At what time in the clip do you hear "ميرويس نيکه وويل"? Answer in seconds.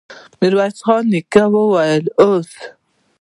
0.39-2.05